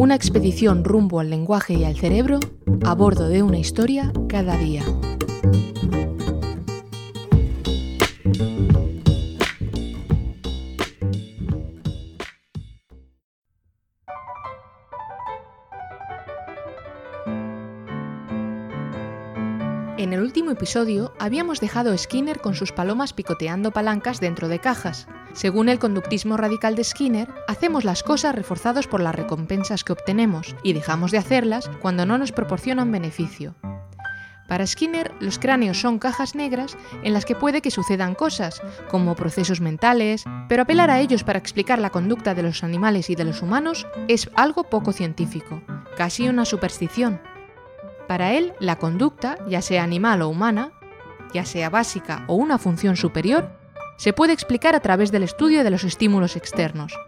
[0.00, 2.40] una expedición rumbo al lenguaje y al cerebro
[2.86, 4.82] a bordo de una historia cada día.
[19.98, 24.60] En el último episodio habíamos dejado a Skinner con sus palomas picoteando palancas dentro de
[24.60, 25.06] cajas.
[25.32, 30.56] Según el conductismo radical de Skinner, hacemos las cosas reforzados por las recompensas que obtenemos
[30.62, 33.54] y dejamos de hacerlas cuando no nos proporcionan beneficio.
[34.48, 39.14] Para Skinner, los cráneos son cajas negras en las que puede que sucedan cosas, como
[39.14, 43.22] procesos mentales, pero apelar a ellos para explicar la conducta de los animales y de
[43.22, 45.62] los humanos es algo poco científico,
[45.96, 47.20] casi una superstición.
[48.08, 50.72] Para él, la conducta, ya sea animal o humana,
[51.32, 53.59] ya sea básica o una función superior,
[54.00, 56.98] se puede explicar a través del estudio de los estímulos externos.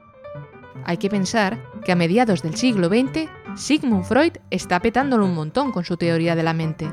[0.85, 5.73] Hay que pensar que a mediados del siglo XX, Sigmund Freud está petándolo un montón
[5.73, 6.93] con su teoría de la mente.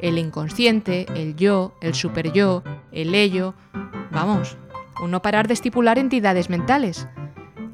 [0.00, 3.54] El inconsciente, el yo, el superyo, el ello.
[4.12, 4.56] Vamos,
[5.02, 7.08] uno parar de estipular entidades mentales.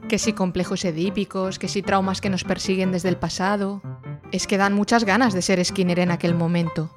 [0.08, 3.82] Que si complejos edípicos, que si traumas que nos persiguen desde el pasado,
[4.32, 6.90] es que dan muchas ganas de ser Skinner en aquel momento.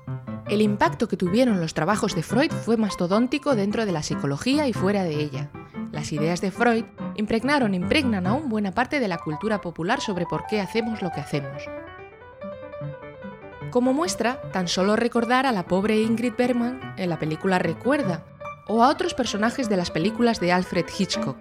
[0.49, 4.73] El impacto que tuvieron los trabajos de Freud fue mastodóntico dentro de la psicología y
[4.73, 5.51] fuera de ella.
[5.91, 10.47] Las ideas de Freud impregnaron, impregnan aún buena parte de la cultura popular sobre por
[10.47, 11.63] qué hacemos lo que hacemos.
[13.69, 18.25] Como muestra, tan solo recordar a la pobre Ingrid Bergman en la película Recuerda,
[18.67, 21.37] o a otros personajes de las películas de Alfred Hitchcock,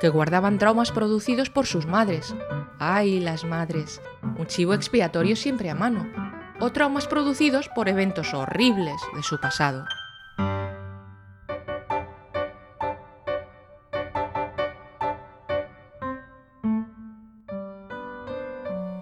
[0.00, 2.34] que guardaban traumas producidos por sus madres.
[2.80, 4.00] ¡Ay, las madres!
[4.36, 6.27] Un chivo expiatorio siempre a mano.
[6.60, 9.84] O traumas producidos por eventos horribles de su pasado.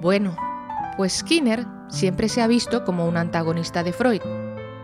[0.00, 0.36] Bueno,
[0.96, 4.22] pues Skinner siempre se ha visto como un antagonista de Freud.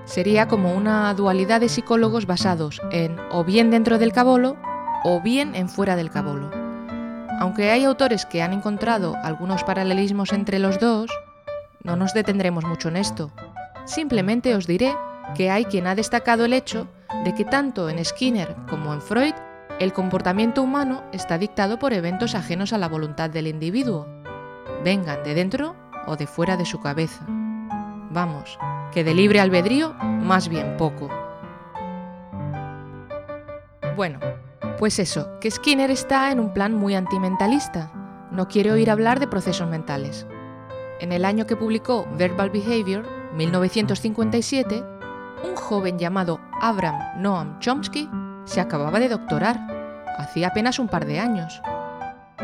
[0.05, 4.57] Sería como una dualidad de psicólogos basados en o bien dentro del cabolo
[5.05, 6.51] o bien en fuera del cabolo.
[7.39, 11.11] Aunque hay autores que han encontrado algunos paralelismos entre los dos,
[11.85, 13.33] no nos detendremos mucho en esto.
[13.85, 14.95] Simplemente os diré
[15.35, 16.89] que hay quien ha destacado el hecho
[17.25, 19.35] de que tanto en Skinner como en Freud
[19.79, 24.07] el comportamiento humano está dictado por eventos ajenos a la voluntad del individuo,
[24.85, 25.75] vengan de dentro
[26.07, 27.25] o de fuera de su cabeza.
[28.11, 28.59] Vamos,
[28.93, 31.09] que de libre albedrío, más bien poco.
[33.97, 34.21] Bueno,
[34.79, 37.91] pues eso, que Skinner está en un plan muy antimentalista.
[38.31, 40.27] No quiere oír hablar de procesos mentales.
[41.03, 43.05] En el año que publicó Verbal Behavior,
[43.35, 44.85] 1957,
[45.43, 48.09] un joven llamado Abraham Noam Chomsky
[48.45, 49.59] se acababa de doctorar,
[50.17, 51.61] hacía apenas un par de años.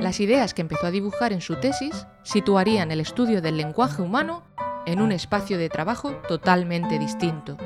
[0.00, 4.42] Las ideas que empezó a dibujar en su tesis situarían el estudio del lenguaje humano
[4.86, 7.56] en un espacio de trabajo totalmente distinto.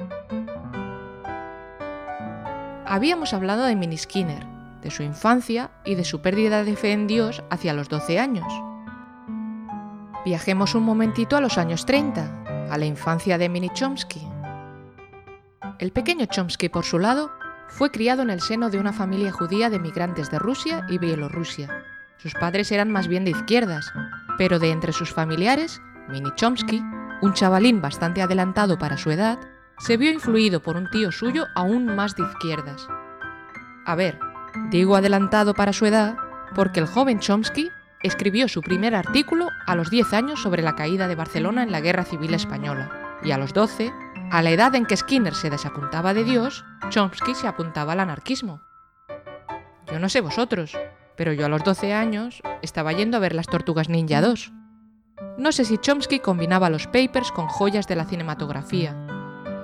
[2.85, 4.45] Habíamos hablado de Mini Skinner,
[4.83, 8.72] de su infancia y de su pérdida de fe en Dios hacia los 12 años.
[10.25, 14.23] Viajemos un momentito a los años 30, a la infancia de Mini Chomsky.
[15.81, 17.33] El pequeño Chomsky, por su lado,
[17.67, 21.69] fue criado en el seno de una familia judía de migrantes de Rusia y Bielorrusia.
[22.19, 23.93] Sus padres eran más bien de izquierdas,
[24.39, 26.81] pero de entre sus familiares, Mini Chomsky,
[27.21, 29.41] un chavalín bastante adelantado para su edad,
[29.79, 32.87] se vio influido por un tío suyo aún más de izquierdas.
[33.87, 34.21] A ver,
[34.71, 36.17] digo adelantado para su edad
[36.55, 37.71] porque el joven Chomsky
[38.03, 41.81] escribió su primer artículo a los 10 años sobre la caída de Barcelona en la
[41.81, 43.93] Guerra Civil Española, y a los 12,
[44.31, 48.61] a la edad en que Skinner se desapuntaba de Dios, Chomsky se apuntaba al anarquismo.
[49.91, 50.77] Yo no sé vosotros,
[51.17, 54.53] pero yo a los 12 años estaba yendo a ver las Tortugas Ninja 2.
[55.39, 58.97] No sé si Chomsky combinaba los papers con joyas de la cinematografía,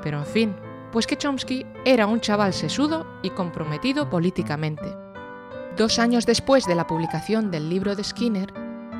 [0.02, 0.56] pero en fin,
[0.92, 5.07] pues que Chomsky era un chaval sesudo y comprometido políticamente.
[5.78, 8.52] Dos años después de la publicación del libro de Skinner,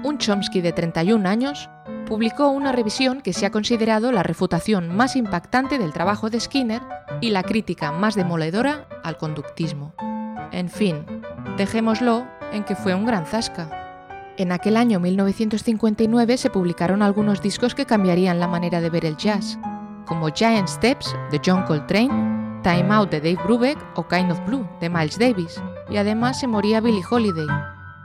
[0.05, 1.69] un Chomsky de 31 años
[2.07, 6.81] publicó una revisión que se ha considerado la refutación más impactante del trabajo de Skinner
[7.21, 9.93] y la crítica más demoledora al conductismo.
[10.53, 11.05] En fin,
[11.57, 14.37] dejémoslo en que fue un gran zasca.
[14.37, 19.17] En aquel año 1959 se publicaron algunos discos que cambiarían la manera de ver el
[19.17, 19.59] jazz,
[20.07, 24.65] como Giant Steps de John Coltrane, Time Out de Dave Brubeck o Kind of Blue
[24.81, 25.61] de Miles Davis,
[25.91, 27.47] y además se moría Billie Holiday,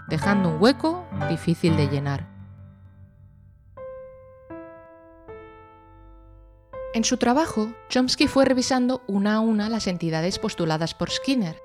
[0.07, 2.33] dejando un hueco difícil de llenar.
[6.93, 11.59] En su trabajo, Chomsky fue revisando una a una las entidades postuladas por Skinner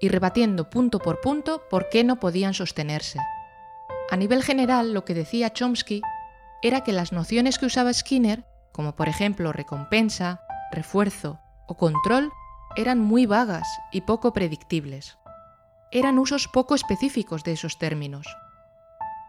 [0.00, 3.18] y rebatiendo punto por punto por qué no podían sostenerse.
[4.10, 6.02] A nivel general, lo que decía Chomsky
[6.62, 12.30] era que las nociones que usaba Skinner, como por ejemplo recompensa, refuerzo o control,
[12.76, 15.16] eran muy vagas y poco predictibles.
[15.96, 18.26] Eran usos poco específicos de esos términos.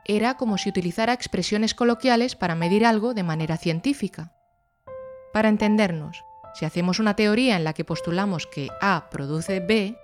[0.04, 4.34] Era como si utilizara expresiones coloquiales para medir algo de manera científica.
[5.32, 9.98] Para entendernos, si hacemos una teoría en la que postulamos que A produce B,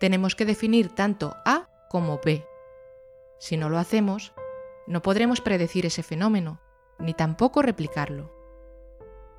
[0.00, 2.44] tenemos que definir tanto A como B.
[3.38, 4.34] Si no lo hacemos,
[4.86, 6.60] no podremos predecir ese fenómeno,
[6.98, 8.30] ni tampoco replicarlo.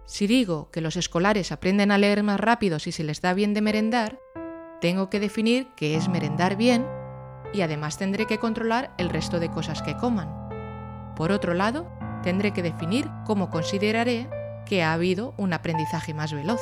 [0.08, 3.54] Si digo que los escolares aprenden a leer más rápido si se les da bien
[3.54, 4.18] de merendar,
[4.84, 6.86] tengo que definir qué es merendar bien
[7.54, 10.28] y además tendré que controlar el resto de cosas que coman.
[11.16, 11.90] Por otro lado,
[12.22, 14.30] tendré que definir cómo consideraré
[14.66, 16.60] que ha habido un aprendizaje más veloz.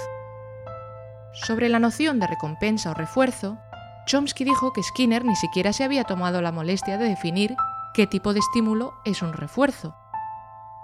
[1.34, 3.58] Sobre la noción de recompensa o refuerzo,
[4.06, 7.56] Chomsky dijo que Skinner ni siquiera se había tomado la molestia de definir
[7.96, 9.96] qué tipo de estímulo es un refuerzo.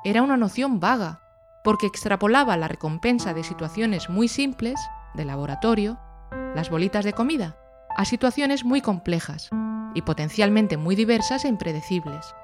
[0.03, 1.19] Era una noción vaga,
[1.63, 4.79] porque extrapolaba la recompensa de situaciones muy simples,
[5.13, 5.99] de laboratorio,
[6.31, 7.59] las bolitas de comida,
[7.95, 9.49] a situaciones muy complejas
[9.93, 12.35] y potencialmente muy diversas e impredecibles.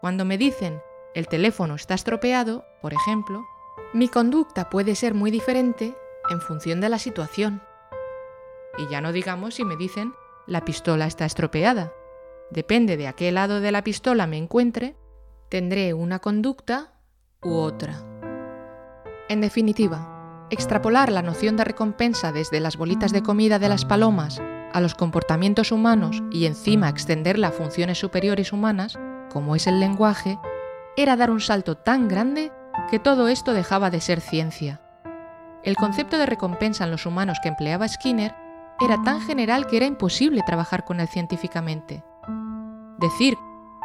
[0.00, 0.80] Cuando me dicen
[1.14, 3.44] el teléfono está estropeado, por ejemplo,
[3.92, 5.96] mi conducta puede ser muy diferente
[6.30, 7.62] en función de la situación.
[8.76, 10.12] Y ya no digamos si me dicen
[10.46, 11.92] la pistola está estropeada.
[12.50, 14.96] Depende de a qué lado de la pistola me encuentre,
[15.48, 16.94] tendré una conducta
[17.42, 18.02] u otra.
[19.28, 20.17] En definitiva,
[20.50, 24.40] extrapolar la noción de recompensa desde las bolitas de comida de las palomas
[24.72, 28.98] a los comportamientos humanos y encima extenderla a funciones superiores humanas,
[29.32, 30.38] como es el lenguaje,
[30.96, 32.52] era dar un salto tan grande
[32.90, 34.80] que todo esto dejaba de ser ciencia.
[35.64, 38.34] El concepto de recompensa en los humanos que empleaba Skinner
[38.80, 42.04] era tan general que era imposible trabajar con él científicamente.
[42.98, 43.36] Decir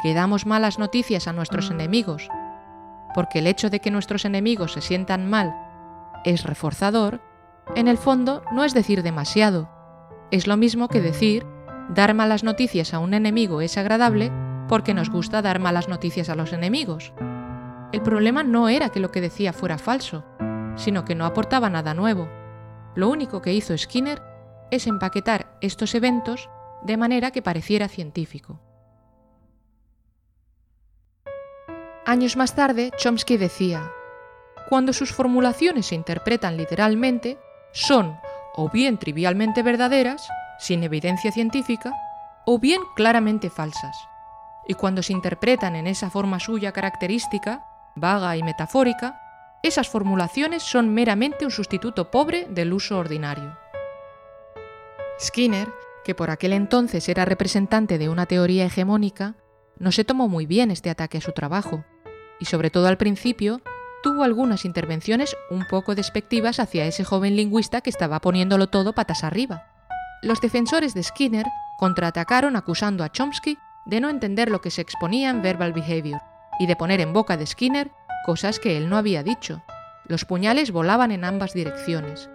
[0.02, 2.28] que damos malas noticias a nuestros enemigos,
[3.14, 5.63] porque el hecho de que nuestros enemigos se sientan mal
[6.24, 7.20] es reforzador,
[7.74, 9.70] en el fondo no es decir demasiado.
[10.30, 11.46] Es lo mismo que decir
[11.88, 14.32] dar malas noticias a un enemigo es agradable
[14.68, 17.12] porque nos gusta dar malas noticias a los enemigos.
[17.92, 20.24] El problema no era que lo que decía fuera falso,
[20.76, 22.28] sino que no aportaba nada nuevo.
[22.94, 24.22] Lo único que hizo Skinner
[24.70, 26.48] es empaquetar estos eventos
[26.82, 28.60] de manera que pareciera científico.
[32.06, 33.90] Años más tarde, Chomsky decía,
[34.68, 37.38] cuando sus formulaciones se interpretan literalmente,
[37.72, 38.16] son
[38.54, 40.26] o bien trivialmente verdaderas,
[40.58, 41.92] sin evidencia científica,
[42.46, 43.96] o bien claramente falsas.
[44.66, 47.64] Y cuando se interpretan en esa forma suya característica,
[47.96, 49.20] vaga y metafórica,
[49.62, 53.58] esas formulaciones son meramente un sustituto pobre del uso ordinario.
[55.18, 55.68] Skinner,
[56.04, 59.34] que por aquel entonces era representante de una teoría hegemónica,
[59.78, 61.84] no se tomó muy bien este ataque a su trabajo,
[62.38, 63.62] y sobre todo al principio
[64.04, 69.24] tuvo algunas intervenciones un poco despectivas hacia ese joven lingüista que estaba poniéndolo todo patas
[69.24, 69.64] arriba.
[70.20, 71.46] Los defensores de Skinner
[71.78, 73.56] contraatacaron acusando a Chomsky
[73.86, 76.20] de no entender lo que se exponía en verbal behavior
[76.60, 77.92] y de poner en boca de Skinner
[78.26, 79.62] cosas que él no había dicho.
[80.06, 82.28] Los puñales volaban en ambas direcciones.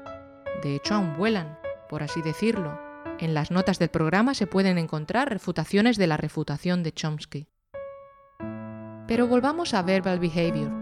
[0.64, 2.82] De hecho, aún vuelan, por así decirlo.
[3.20, 7.48] En las notas del programa se pueden encontrar refutaciones de la refutación de Chomsky.
[9.08, 10.79] Pero volvamos a verbal behavior.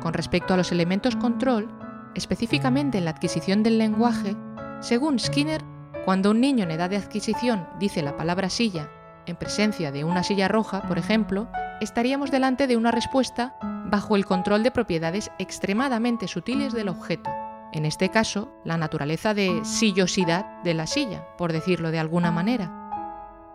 [0.00, 1.68] Con respecto a los elementos control,
[2.14, 4.36] específicamente en la adquisición del lenguaje,
[4.80, 5.62] según Skinner,
[6.04, 8.88] cuando un niño en edad de adquisición dice la palabra silla
[9.26, 11.48] en presencia de una silla roja, por ejemplo,
[11.80, 13.54] estaríamos delante de una respuesta
[13.86, 17.30] bajo el control de propiedades extremadamente sutiles del objeto,
[17.72, 22.72] en este caso, la naturaleza de sillosidad de la silla, por decirlo de alguna manera.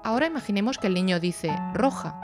[0.04, 2.22] Ahora imaginemos que el niño dice roja.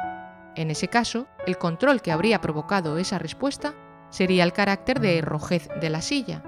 [0.56, 3.74] En ese caso, el control que habría provocado esa respuesta
[4.12, 6.44] sería el carácter de rojez de la silla.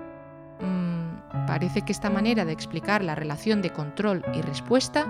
[0.60, 5.08] Mm, parece que esta manera de explicar la relación de control y respuesta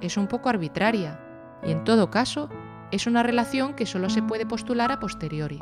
[0.00, 1.18] es un poco arbitraria,
[1.64, 2.48] y en todo caso,
[2.90, 5.58] es una relación que solo se puede postular a posteriori.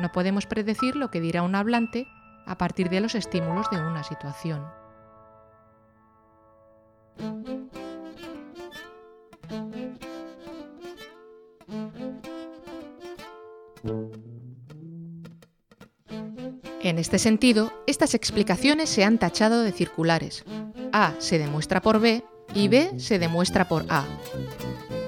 [0.00, 2.08] No podemos predecir lo que dirá un hablante
[2.46, 4.64] a partir de los estímulos de una situación.
[16.82, 20.44] En este sentido, estas explicaciones se han tachado de circulares.
[20.92, 24.06] A se demuestra por B y B se demuestra por A.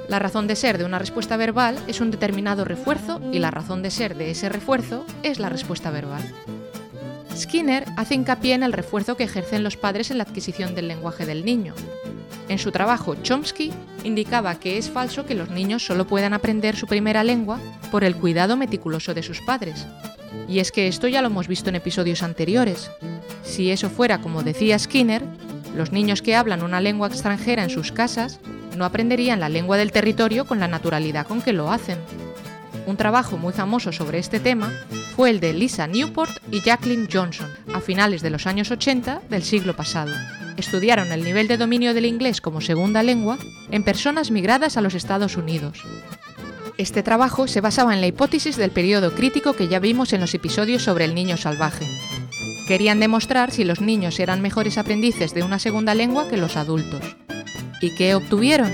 [0.06, 3.82] La razón de ser de una respuesta verbal es un determinado refuerzo y la razón
[3.82, 6.22] de ser de ese refuerzo es la respuesta verbal.
[7.34, 11.24] Skinner hace hincapié en el refuerzo que ejercen los padres en la adquisición del lenguaje
[11.24, 11.74] del niño.
[12.50, 13.72] En su trabajo, Chomsky
[14.04, 17.58] indicaba que es falso que los niños solo puedan aprender su primera lengua
[17.90, 19.86] por el cuidado meticuloso de sus padres.
[20.49, 22.90] Y es que esto ya lo hemos visto en episodios anteriores.
[23.42, 25.22] Si eso fuera como decía Skinner,
[25.76, 28.40] los niños que hablan una lengua extranjera en sus casas
[28.76, 31.99] no aprenderían la lengua del territorio con la naturalidad con que lo hacen.
[32.87, 34.72] Un trabajo muy famoso sobre este tema
[35.14, 39.42] fue el de Lisa Newport y Jacqueline Johnson, a finales de los años 80 del
[39.42, 40.12] siglo pasado.
[40.56, 43.38] Estudiaron el nivel de dominio del inglés como segunda lengua
[43.70, 45.82] en personas migradas a los Estados Unidos.
[46.82, 50.34] Este trabajo se basaba en la hipótesis del periodo crítico que ya vimos en los
[50.34, 51.86] episodios sobre el niño salvaje.
[52.66, 57.16] Querían demostrar si los niños eran mejores aprendices de una segunda lengua que los adultos.
[57.80, 58.72] ¿Y qué obtuvieron?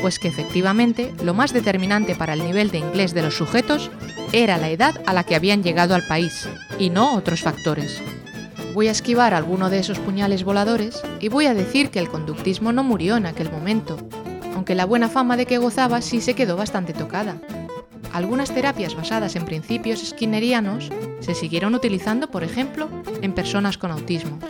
[0.00, 3.90] Pues que efectivamente lo más determinante para el nivel de inglés de los sujetos
[4.30, 6.48] era la edad a la que habían llegado al país,
[6.78, 8.00] y no otros factores.
[8.72, 12.70] Voy a esquivar alguno de esos puñales voladores y voy a decir que el conductismo
[12.70, 13.96] no murió en aquel momento,
[14.58, 17.36] aunque la buena fama de que gozaba sí se quedó bastante tocada.
[18.12, 22.88] Algunas terapias basadas en principios skinnerianos se siguieron utilizando, por ejemplo,
[23.22, 24.40] en personas con autismo.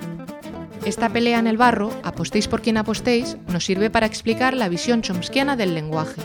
[0.87, 5.03] Esta pelea en el barro, apostéis por quien apostéis, nos sirve para explicar la visión
[5.03, 6.23] chomskiana del lenguaje,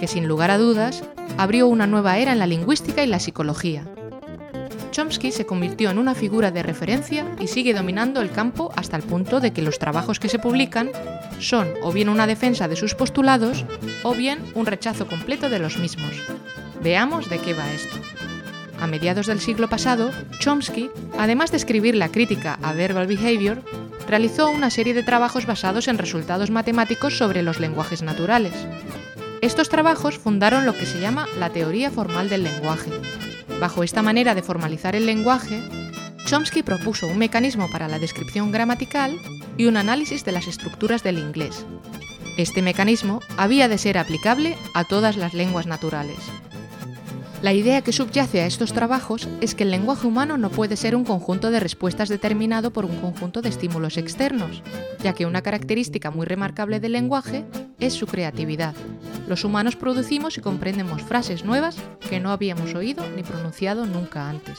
[0.00, 1.04] que sin lugar a dudas
[1.38, 3.84] abrió una nueva era en la lingüística y la psicología.
[5.00, 9.02] Chomsky se convirtió en una figura de referencia y sigue dominando el campo hasta el
[9.02, 10.90] punto de que los trabajos que se publican
[11.38, 13.64] son o bien una defensa de sus postulados
[14.02, 16.10] o bien un rechazo completo de los mismos.
[16.82, 17.96] Veamos de qué va esto.
[18.78, 23.62] A mediados del siglo pasado, Chomsky, además de escribir la crítica a Verbal Behavior,
[24.06, 28.52] realizó una serie de trabajos basados en resultados matemáticos sobre los lenguajes naturales.
[29.40, 32.90] Estos trabajos fundaron lo que se llama la teoría formal del lenguaje.
[33.60, 35.60] Bajo esta manera de formalizar el lenguaje,
[36.24, 39.14] Chomsky propuso un mecanismo para la descripción gramatical
[39.58, 41.66] y un análisis de las estructuras del inglés.
[42.38, 46.16] Este mecanismo había de ser aplicable a todas las lenguas naturales.
[47.42, 50.94] La idea que subyace a estos trabajos es que el lenguaje humano no puede ser
[50.94, 54.62] un conjunto de respuestas determinado por un conjunto de estímulos externos,
[55.02, 57.46] ya que una característica muy remarcable del lenguaje
[57.78, 58.74] es su creatividad.
[59.26, 61.78] Los humanos producimos y comprendemos frases nuevas
[62.10, 64.58] que no habíamos oído ni pronunciado nunca antes.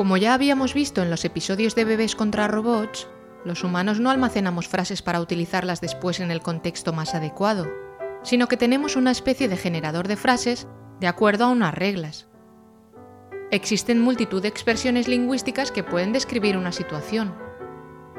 [0.00, 3.06] Como ya habíamos visto en los episodios de bebés contra robots,
[3.44, 7.68] los humanos no almacenamos frases para utilizarlas después en el contexto más adecuado,
[8.22, 10.66] sino que tenemos una especie de generador de frases
[11.00, 12.28] de acuerdo a unas reglas.
[13.50, 17.34] Existen multitud de expresiones lingüísticas que pueden describir una situación.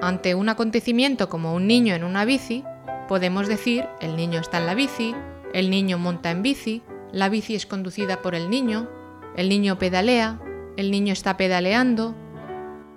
[0.04, 2.64] Ante un acontecimiento como un niño en una bici,
[3.08, 5.16] podemos decir el niño está en la bici,
[5.52, 8.88] el niño monta en bici, la bici es conducida por el niño,
[9.36, 10.40] el niño pedalea,
[10.78, 12.16] el niño está pedaleando.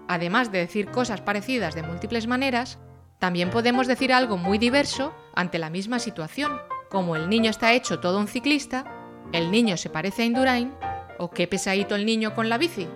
[0.09, 2.79] Además de decir cosas parecidas de múltiples maneras,
[3.19, 6.53] también podemos decir algo muy diverso ante la misma situación,
[6.91, 8.85] como el niño está hecho todo un ciclista,
[9.33, 10.73] el niño se parece a Indurain
[11.19, 12.87] o qué pesadito el niño con la bici.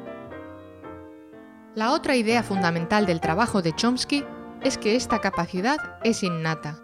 [1.75, 4.25] La otra idea fundamental del trabajo de Chomsky
[4.63, 6.79] es que esta capacidad es innata.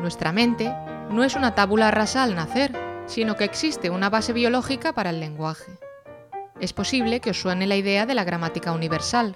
[0.00, 0.72] Nuestra mente
[1.10, 2.72] no es una tábula rasa al nacer,
[3.06, 5.78] sino que existe una base biológica para el lenguaje
[6.60, 9.34] es posible que os suene la idea de la gramática universal.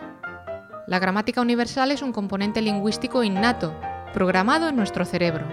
[0.87, 3.75] La gramática universal es un componente lingüístico innato,
[4.13, 5.47] programado en nuestro cerebro.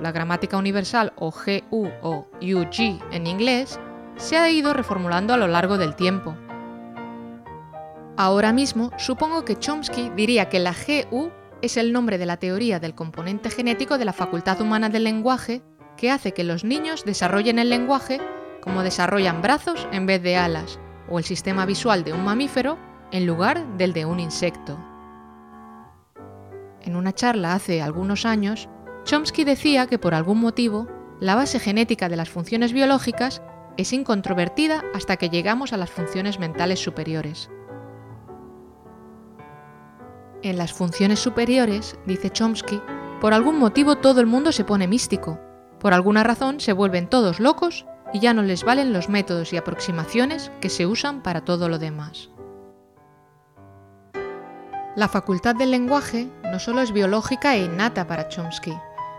[0.00, 3.80] La gramática universal o GU o UG en inglés
[4.16, 6.36] se ha ido reformulando a lo largo del tiempo.
[8.16, 12.80] Ahora mismo, supongo que Chomsky diría que la GU es el nombre de la teoría
[12.80, 15.62] del componente genético de la facultad humana del lenguaje
[15.96, 18.20] que hace que los niños desarrollen el lenguaje
[18.66, 22.78] como desarrollan brazos en vez de alas, o el sistema visual de un mamífero
[23.12, 24.76] en lugar del de un insecto.
[26.82, 28.68] En una charla hace algunos años,
[29.04, 30.88] Chomsky decía que por algún motivo,
[31.20, 33.40] la base genética de las funciones biológicas
[33.76, 37.48] es incontrovertida hasta que llegamos a las funciones mentales superiores.
[40.42, 42.82] En las funciones superiores, dice Chomsky,
[43.20, 45.38] por algún motivo todo el mundo se pone místico,
[45.78, 49.56] por alguna razón se vuelven todos locos y ya no les valen los métodos y
[49.56, 52.30] aproximaciones que se usan para todo lo demás.
[54.96, 58.72] La facultad del lenguaje no solo es biológica e innata para Chomsky,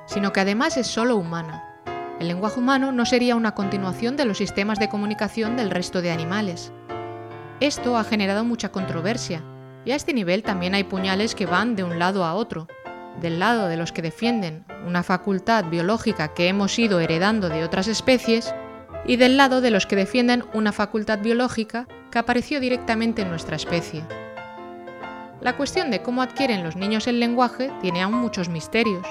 [0.08, 1.64] sino que además es solo humana.
[2.20, 6.12] El lenguaje humano no sería una continuación de los sistemas de comunicación del resto de
[6.12, 6.72] animales.
[7.60, 9.44] Esto ha generado mucha controversia,
[9.86, 12.68] y a este nivel también hay puñales que van de un lado a otro,
[13.22, 17.88] del lado de los que defienden una facultad biológica que hemos ido heredando de otras
[17.88, 18.54] especies,
[19.06, 23.56] y del lado de los que defienden una facultad biológica que apareció directamente en nuestra
[23.56, 24.04] especie.
[25.42, 29.06] La cuestión de cómo adquieren los niños el lenguaje tiene aún muchos misterios.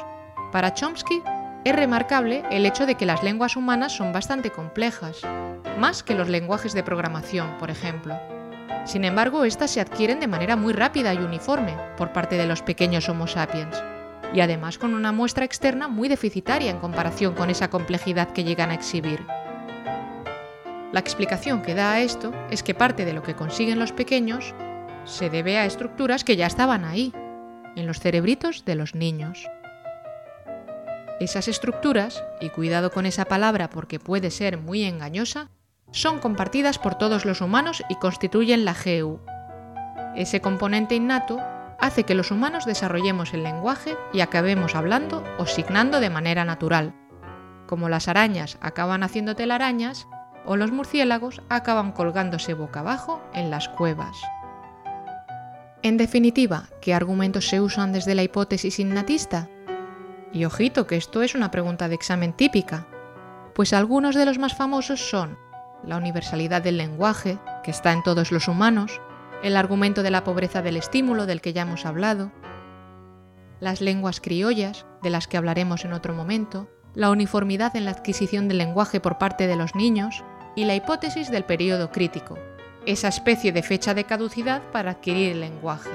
[0.52, 1.22] Para Chomsky
[1.64, 5.20] es remarcable el hecho de que las lenguas humanas son bastante complejas,
[5.78, 8.14] más que los lenguajes de programación, por ejemplo.
[8.84, 12.62] Sin embargo, estas se adquieren de manera muy rápida y uniforme por parte de los
[12.62, 13.82] pequeños Homo sapiens,
[14.32, 18.70] y además con una muestra externa muy deficitaria en comparación con esa complejidad que llegan
[18.70, 19.24] a exhibir.
[20.96, 24.54] La explicación que da a esto es que parte de lo que consiguen los pequeños
[25.04, 27.12] se debe a estructuras que ya estaban ahí,
[27.76, 29.46] en los cerebritos de los niños.
[31.20, 35.50] Esas estructuras, y cuidado con esa palabra porque puede ser muy engañosa,
[35.90, 39.20] son compartidas por todos los humanos y constituyen la GU.
[40.16, 41.38] Ese componente innato
[41.78, 46.94] hace que los humanos desarrollemos el lenguaje y acabemos hablando o signando de manera natural,
[47.66, 50.08] como las arañas acaban haciendo telarañas
[50.46, 54.16] o los murciélagos acaban colgándose boca abajo en las cuevas.
[55.82, 59.48] En definitiva, ¿qué argumentos se usan desde la hipótesis innatista?
[60.32, 62.86] Y ojito que esto es una pregunta de examen típica,
[63.54, 65.38] pues algunos de los más famosos son
[65.84, 69.00] la universalidad del lenguaje, que está en todos los humanos,
[69.42, 72.32] el argumento de la pobreza del estímulo del que ya hemos hablado,
[73.60, 78.48] las lenguas criollas, de las que hablaremos en otro momento, la uniformidad en la adquisición
[78.48, 80.24] del lenguaje por parte de los niños
[80.56, 82.36] y la hipótesis del periodo crítico,
[82.86, 85.90] esa especie de fecha de caducidad para adquirir el lenguaje.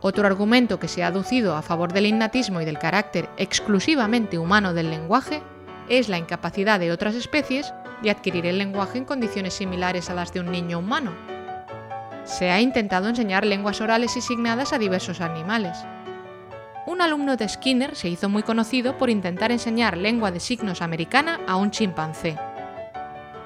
[0.00, 4.72] Otro argumento que se ha aducido a favor del innatismo y del carácter exclusivamente humano
[4.72, 5.42] del lenguaje
[5.88, 10.32] es la incapacidad de otras especies de adquirir el lenguaje en condiciones similares a las
[10.32, 11.12] de un niño humano.
[12.24, 15.76] Se ha intentado enseñar lenguas orales y signadas a diversos animales.
[16.86, 21.40] Un alumno de Skinner se hizo muy conocido por intentar enseñar lengua de signos americana
[21.46, 22.36] a un chimpancé.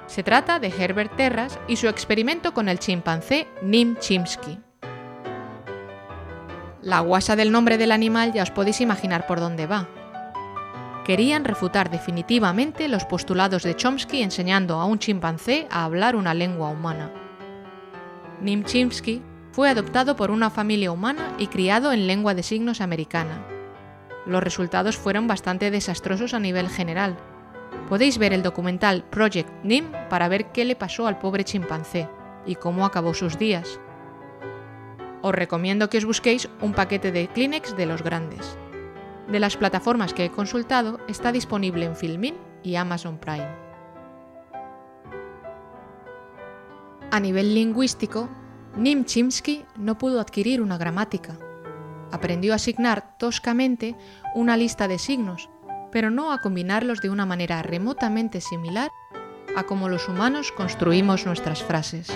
[0.08, 4.58] Se trata de Herbert Terras y su experimento con el chimpancé Nim Chimsky.
[6.80, 9.86] La guasa del nombre del animal ya os podéis imaginar por dónde va.
[11.04, 16.70] Querían refutar definitivamente los postulados de Chomsky enseñando a un chimpancé a hablar una lengua
[16.70, 17.12] humana.
[18.40, 23.44] Nim Chimsky fue adoptado por una familia humana y criado en lengua de signos americana.
[24.24, 27.18] Los resultados fueron bastante desastrosos a nivel general,
[27.88, 32.06] Podéis ver el documental Project NIM para ver qué le pasó al pobre chimpancé
[32.44, 33.80] y cómo acabó sus días.
[35.22, 38.58] Os recomiendo que os busquéis un paquete de Kleenex de los grandes.
[39.26, 43.48] De las plataformas que he consultado, está disponible en Filmin y Amazon Prime.
[47.10, 48.28] A nivel lingüístico,
[48.76, 51.38] Nim Chimsky no pudo adquirir una gramática.
[52.12, 53.96] Aprendió a asignar toscamente
[54.34, 55.48] una lista de signos
[55.90, 58.90] pero no a combinarlos de una manera remotamente similar
[59.56, 62.08] a como los humanos construimos nuestras frases.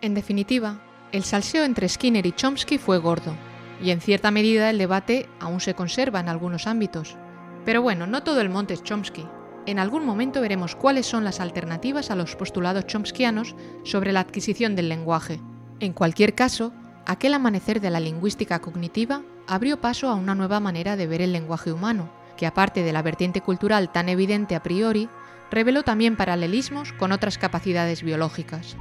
[0.00, 0.80] En definitiva,
[1.12, 3.36] el salseo entre Skinner y Chomsky fue gordo,
[3.80, 7.16] y en cierta medida el debate aún se conserva en algunos ámbitos.
[7.64, 9.24] Pero bueno, no todo el monte es Chomsky.
[9.64, 13.54] En algún momento veremos cuáles son las alternativas a los postulados chomskianos
[13.84, 15.40] sobre la adquisición del lenguaje.
[15.78, 16.72] En cualquier caso,
[17.04, 21.32] Aquel amanecer de la lingüística cognitiva abrió paso a una nueva manera de ver el
[21.32, 25.08] lenguaje humano, que aparte de la vertiente cultural tan evidente a priori,
[25.50, 28.76] reveló también paralelismos con otras capacidades biológicas.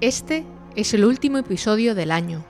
[0.00, 0.44] Este
[0.76, 2.44] es el último episodio del año.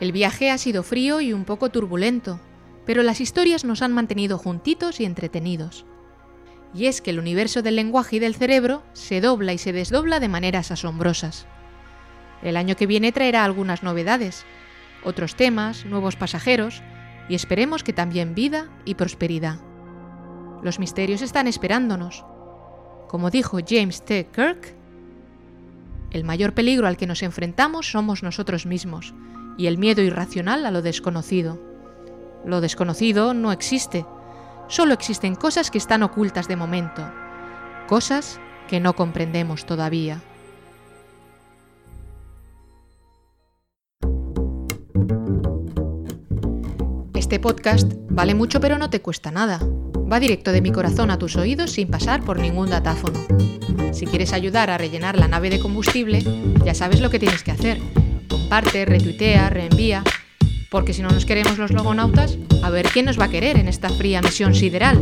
[0.00, 2.40] El viaje ha sido frío y un poco turbulento,
[2.86, 5.84] pero las historias nos han mantenido juntitos y entretenidos.
[6.74, 10.20] Y es que el universo del lenguaje y del cerebro se dobla y se desdobla
[10.20, 11.46] de maneras asombrosas.
[12.42, 14.44] El año que viene traerá algunas novedades,
[15.04, 16.82] otros temas, nuevos pasajeros
[17.28, 19.60] y esperemos que también vida y prosperidad.
[20.62, 22.24] Los misterios están esperándonos.
[23.08, 24.28] Como dijo James T.
[24.34, 24.74] Kirk,
[26.10, 29.14] el mayor peligro al que nos enfrentamos somos nosotros mismos
[29.56, 31.60] y el miedo irracional a lo desconocido.
[32.44, 34.06] Lo desconocido no existe,
[34.68, 37.10] solo existen cosas que están ocultas de momento,
[37.88, 40.22] cosas que no comprendemos todavía.
[47.28, 49.60] Este podcast vale mucho pero no te cuesta nada.
[50.10, 53.20] Va directo de mi corazón a tus oídos sin pasar por ningún datáfono.
[53.92, 56.24] Si quieres ayudar a rellenar la nave de combustible,
[56.64, 57.80] ya sabes lo que tienes que hacer.
[58.30, 60.04] Comparte, retuitea, reenvía.
[60.70, 63.68] Porque si no nos queremos los logonautas, a ver quién nos va a querer en
[63.68, 64.98] esta fría misión sideral.